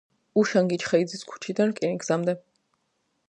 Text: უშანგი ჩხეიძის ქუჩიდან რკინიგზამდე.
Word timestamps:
უშანგი 0.43 0.77
ჩხეიძის 0.83 1.27
ქუჩიდან 1.33 1.73
რკინიგზამდე. 1.75 2.35